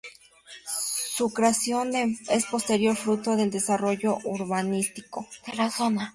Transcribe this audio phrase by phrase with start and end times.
[1.15, 6.09] Su creación es posterior fruto del desarrollo urbanístico de la zona.